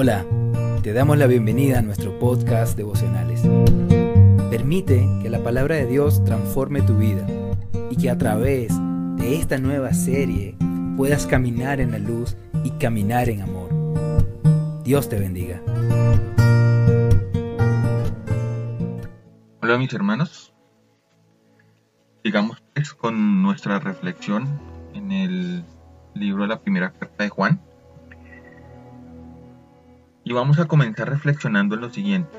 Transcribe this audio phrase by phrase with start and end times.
[0.00, 0.24] Hola,
[0.84, 3.42] te damos la bienvenida a nuestro podcast devocionales.
[4.48, 7.26] Permite que la palabra de Dios transforme tu vida
[7.90, 8.72] y que a través
[9.16, 10.54] de esta nueva serie
[10.96, 13.70] puedas caminar en la luz y caminar en amor.
[14.84, 15.60] Dios te bendiga.
[19.60, 20.54] Hola mis hermanos,
[22.22, 24.60] sigamos pues con nuestra reflexión
[24.94, 25.64] en el
[26.14, 27.67] libro de la primera carta de Juan.
[30.28, 32.38] Y vamos a comenzar reflexionando en lo siguiente.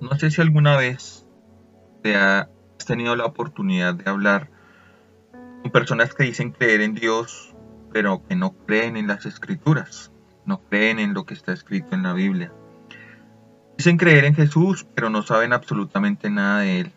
[0.00, 1.26] No sé si alguna vez
[2.04, 2.46] te has
[2.86, 4.48] tenido la oportunidad de hablar
[5.32, 7.52] con personas que dicen creer en Dios,
[7.92, 10.12] pero que no creen en las escrituras,
[10.46, 12.52] no creen en lo que está escrito en la Biblia.
[13.76, 16.92] Dicen creer en Jesús, pero no saben absolutamente nada de Él.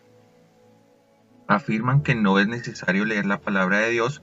[1.48, 4.22] Afirman que no es necesario leer la palabra de Dios,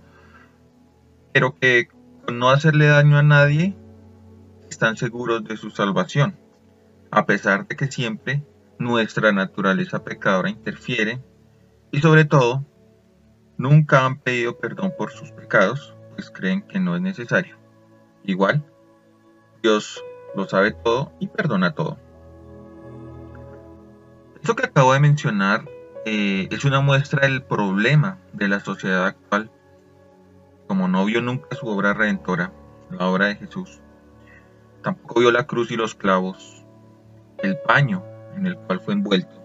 [1.33, 1.89] pero que
[2.25, 3.75] con no hacerle daño a nadie,
[4.81, 6.39] están seguros de su salvación,
[7.11, 8.43] a pesar de que siempre
[8.79, 11.21] nuestra naturaleza pecadora interfiere
[11.91, 12.65] y sobre todo
[13.57, 17.59] nunca han pedido perdón por sus pecados, pues creen que no es necesario.
[18.23, 18.65] Igual,
[19.61, 20.03] Dios
[20.35, 21.99] lo sabe todo y perdona todo.
[24.41, 25.69] Esto que acabo de mencionar
[26.07, 29.51] eh, es una muestra del problema de la sociedad actual.
[30.65, 32.51] Como no vio nunca su obra redentora,
[32.89, 33.79] la obra de Jesús,
[34.83, 36.65] Tampoco vio la cruz y los clavos,
[37.39, 38.03] el paño
[38.35, 39.41] en el cual fue envuelto,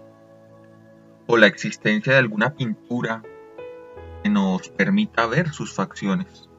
[1.27, 3.21] o la existencia de alguna pintura
[4.23, 6.49] que nos permita ver sus facciones,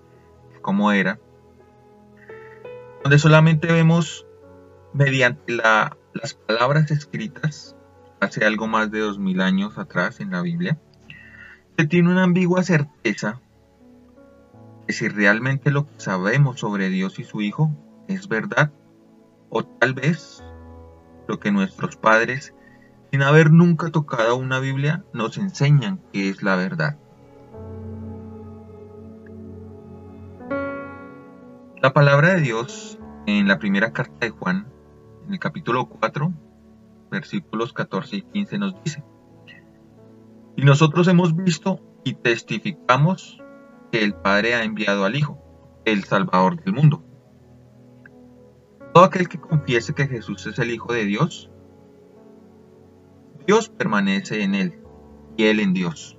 [0.63, 1.19] como era,
[3.03, 4.27] donde solamente vemos
[4.93, 7.77] mediante las palabras escritas
[8.21, 10.79] hace algo más de dos mil años atrás en la Biblia,
[11.77, 13.41] se tiene una ambigua certeza
[14.87, 17.71] que si realmente lo que sabemos sobre Dios y su Hijo
[18.09, 18.73] es verdad,
[19.51, 20.43] o tal vez
[21.29, 22.55] lo que nuestros padres,
[23.11, 26.99] sin haber nunca tocado una Biblia, nos enseñan que es la verdad.
[31.81, 34.67] La palabra de Dios en la primera carta de Juan,
[35.27, 36.33] en el capítulo 4,
[37.11, 39.05] versículos 14 y 15 nos dice,
[40.57, 43.41] y nosotros hemos visto y testificamos
[43.93, 45.39] que el Padre ha enviado al Hijo,
[45.85, 47.05] el Salvador del mundo.
[48.99, 51.49] Todo aquel que confiese que Jesús es el Hijo de Dios,
[53.47, 54.83] Dios permanece en él
[55.37, 56.19] y él en Dios.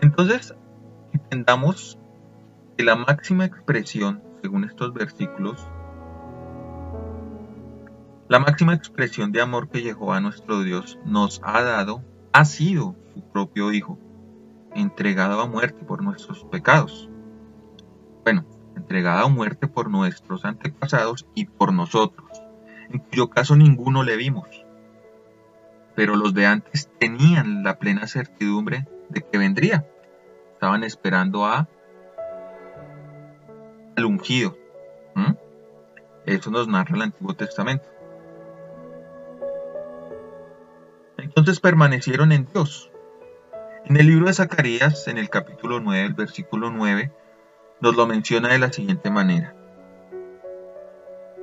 [0.00, 0.54] Entonces,
[1.12, 1.98] entendamos
[2.78, 5.68] que la máxima expresión, según estos versículos,
[8.30, 13.20] la máxima expresión de amor que a nuestro Dios nos ha dado ha sido su
[13.20, 13.98] propio Hijo,
[14.74, 17.10] entregado a muerte por nuestros pecados.
[18.24, 18.46] Bueno,
[18.82, 22.28] entregada a muerte por nuestros antepasados y por nosotros,
[22.90, 24.48] en cuyo caso ninguno le vimos.
[25.94, 29.86] Pero los de antes tenían la plena certidumbre de que vendría.
[30.54, 31.68] Estaban esperando a
[33.96, 34.56] al ungido.
[36.24, 37.88] Eso nos narra el Antiguo Testamento.
[41.18, 42.90] Entonces permanecieron en Dios.
[43.84, 47.12] En el libro de Zacarías, en el capítulo 9, el versículo 9,
[47.82, 49.56] nos lo menciona de la siguiente manera.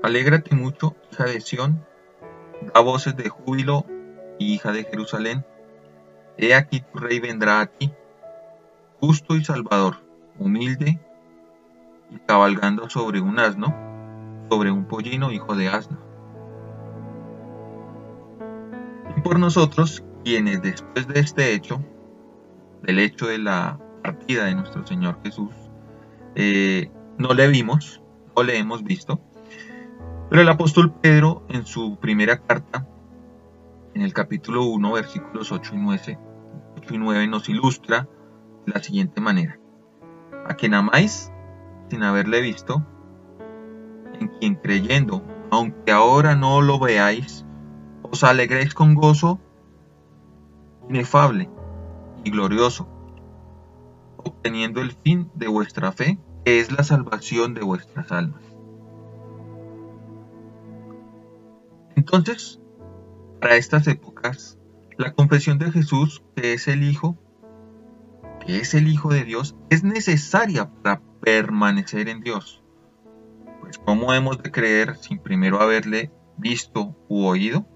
[0.01, 1.85] Alégrate mucho, hija de Sión,
[2.73, 3.85] da voces de júbilo,
[4.39, 5.45] hija de Jerusalén.
[6.37, 7.91] He aquí tu rey vendrá a ti,
[9.01, 9.97] justo y salvador,
[10.39, 11.01] humilde
[12.09, 13.75] y cabalgando sobre un asno,
[14.49, 15.99] sobre un pollino hijo de asno.
[19.17, 21.83] Y por nosotros, quienes después de este hecho,
[22.83, 25.68] del hecho de la partida de nuestro Señor Jesús,
[26.35, 28.01] eh, no le vimos,
[28.35, 29.19] no le hemos visto,
[30.29, 32.87] pero el apóstol Pedro en su primera carta,
[33.93, 36.19] en el capítulo 1, versículos 8 y 9,
[36.77, 38.07] 8 y 9 nos ilustra
[38.65, 39.59] de la siguiente manera.
[40.47, 41.31] A quien amáis
[41.89, 42.85] sin haberle visto,
[44.19, 47.45] en quien creyendo, aunque ahora no lo veáis,
[48.03, 49.39] os alegréis con gozo
[50.87, 51.49] inefable
[52.23, 52.87] y glorioso
[54.23, 56.19] obteniendo el fin de vuestra fe,
[56.57, 58.41] es la salvación de vuestras almas.
[61.95, 62.59] Entonces,
[63.39, 64.57] para estas épocas,
[64.97, 67.17] la confesión de Jesús, que es el Hijo,
[68.45, 72.63] que es el Hijo de Dios, es necesaria para permanecer en Dios.
[73.59, 77.67] Pues ¿cómo hemos de creer sin primero haberle visto u oído?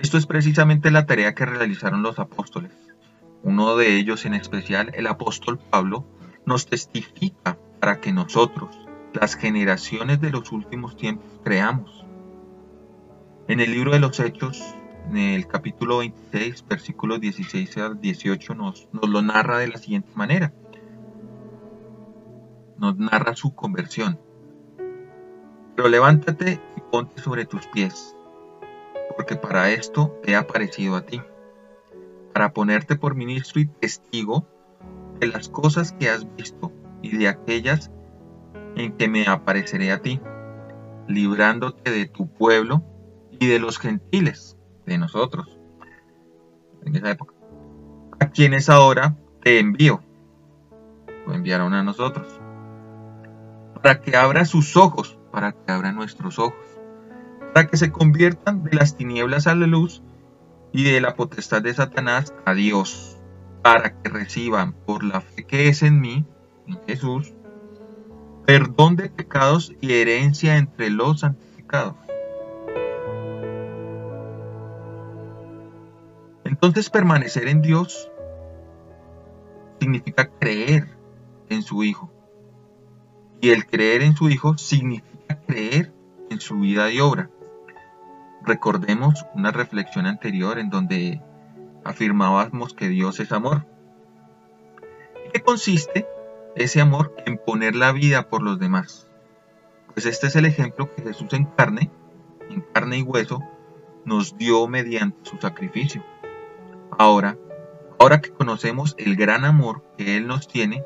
[0.00, 2.83] Esto es precisamente la tarea que realizaron los apóstoles
[3.44, 6.04] uno de ellos en especial, el apóstol Pablo,
[6.46, 8.74] nos testifica para que nosotros,
[9.12, 12.04] las generaciones de los últimos tiempos, creamos.
[13.46, 14.74] En el libro de los Hechos,
[15.10, 20.10] en el capítulo 26, versículos 16 al 18, nos, nos lo narra de la siguiente
[20.14, 20.54] manera.
[22.78, 24.18] Nos narra su conversión.
[25.76, 28.16] Pero levántate y ponte sobre tus pies,
[29.16, 31.20] porque para esto he aparecido a ti,
[32.34, 34.44] para ponerte por ministro y testigo
[35.20, 37.92] de las cosas que has visto y de aquellas
[38.74, 40.20] en que me apareceré a ti,
[41.06, 42.82] librándote de tu pueblo
[43.30, 45.60] y de los gentiles, de nosotros,
[46.84, 47.34] en esa época,
[48.18, 50.02] a quienes ahora te envío,
[51.28, 52.40] lo enviaron a nosotros,
[53.76, 56.66] para que abra sus ojos, para que abra nuestros ojos,
[57.52, 60.02] para que se conviertan de las tinieblas a la luz
[60.74, 63.16] y de la potestad de Satanás a Dios,
[63.62, 66.26] para que reciban por la fe que es en mí,
[66.66, 67.32] en Jesús,
[68.44, 71.94] perdón de pecados y herencia entre los santificados.
[76.44, 78.10] Entonces permanecer en Dios
[79.78, 80.88] significa creer
[81.50, 82.10] en su Hijo.
[83.40, 85.92] Y el creer en su Hijo significa creer
[86.30, 87.30] en su vida y obra.
[88.46, 91.22] Recordemos una reflexión anterior en donde
[91.82, 93.66] afirmábamos que Dios es amor.
[95.24, 96.06] ¿En qué consiste
[96.54, 99.08] ese amor en poner la vida por los demás?
[99.94, 101.90] Pues este es el ejemplo que Jesús en carne,
[102.50, 103.40] en carne y hueso,
[104.04, 106.04] nos dio mediante su sacrificio.
[106.98, 107.38] Ahora,
[107.98, 110.84] ahora que conocemos el gran amor que Él nos tiene,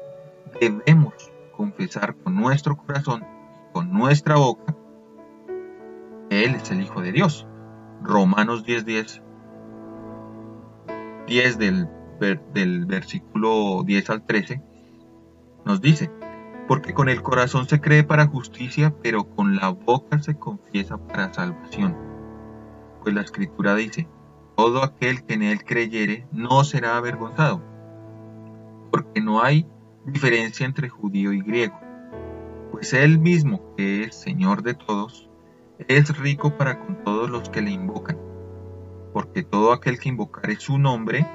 [0.61, 3.27] debemos confesar con nuestro corazón,
[3.73, 4.77] con nuestra boca,
[6.31, 7.47] Él es el Hijo de Dios.
[8.03, 9.23] Romanos 10, 10,
[11.27, 11.89] 10 del,
[12.55, 14.63] del versículo 10 al 13,
[15.65, 16.11] nos dice,
[16.67, 21.33] porque con el corazón se cree para justicia, pero con la boca se confiesa para
[21.33, 21.97] salvación.
[23.03, 24.09] Pues la escritura dice,
[24.57, 27.63] todo aquel que en él creyere no será avergonzado,
[28.91, 29.67] porque no hay
[30.05, 31.79] diferencia entre judío y griego,
[32.71, 35.28] pues él mismo, que es Señor de todos,
[35.87, 38.19] es rico para con todos los que le invocan,
[39.13, 41.27] porque todo aquel que invocare su nombre,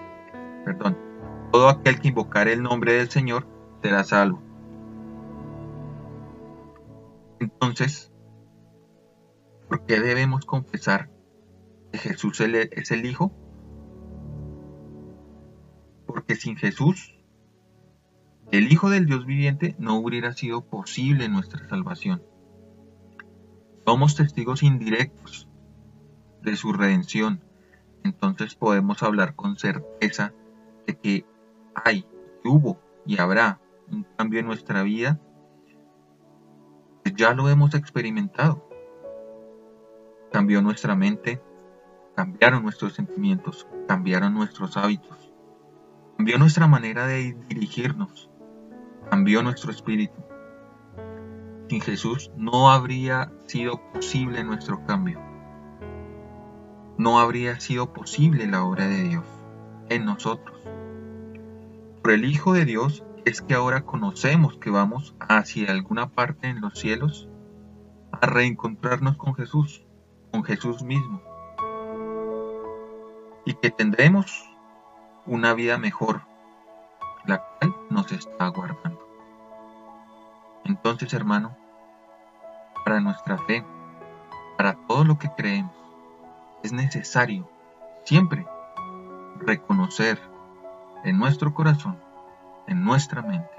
[0.65, 0.97] perdón,
[1.51, 3.47] todo aquel que invocare el nombre del Señor
[3.81, 4.41] será salvo.
[7.39, 8.11] Entonces,
[9.69, 11.09] ¿por qué debemos confesar
[11.93, 13.31] Jesús es el Hijo?
[16.05, 17.15] Porque sin Jesús,
[18.51, 22.21] el Hijo del Dios viviente, no hubiera sido posible nuestra salvación.
[23.85, 25.47] Somos testigos indirectos
[26.41, 27.41] de su redención,
[28.03, 30.33] entonces podemos hablar con certeza
[30.87, 31.25] de que
[31.75, 32.05] hay,
[32.43, 33.59] hubo y habrá
[33.89, 35.19] un cambio en nuestra vida,
[37.15, 38.67] ya lo hemos experimentado.
[40.31, 41.41] Cambió nuestra mente,
[42.15, 45.31] cambiaron nuestros sentimientos, cambiaron nuestros hábitos,
[46.17, 48.29] cambió nuestra manera de dirigirnos,
[49.09, 50.23] cambió nuestro espíritu.
[51.73, 55.19] Sin Jesús no habría sido posible nuestro cambio.
[56.99, 59.25] No habría sido posible la obra de Dios
[59.89, 60.55] en nosotros.
[62.03, 66.61] Por el Hijo de Dios es que ahora conocemos que vamos hacia alguna parte en
[66.61, 67.27] los cielos
[68.11, 69.83] a reencontrarnos con Jesús,
[70.31, 71.23] con Jesús mismo
[73.45, 74.47] y que tendremos
[75.25, 76.21] una vida mejor,
[77.25, 79.01] la cual nos está aguardando.
[80.65, 81.62] Entonces, hermano,
[82.83, 83.63] para nuestra fe,
[84.57, 85.73] para todo lo que creemos,
[86.63, 87.49] es necesario
[88.03, 88.45] siempre
[89.39, 90.19] reconocer
[91.03, 91.97] en nuestro corazón,
[92.67, 93.49] en nuestra mente,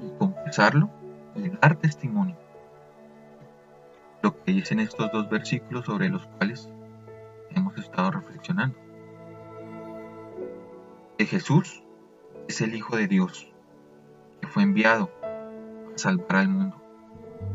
[0.00, 0.90] y confesarlo
[1.34, 2.36] y dar testimonio.
[4.22, 6.70] Lo que dicen estos dos versículos sobre los cuales
[7.50, 8.76] hemos estado reflexionando
[11.18, 11.82] que Jesús
[12.48, 13.50] es el Hijo de Dios,
[14.40, 16.85] que fue enviado a salvar al mundo.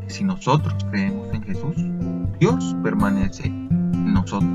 [0.01, 1.75] Que si nosotros creemos en Jesús,
[2.39, 4.49] Dios permanece en nosotros